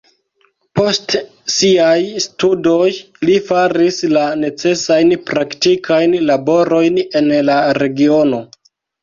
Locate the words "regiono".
7.83-8.43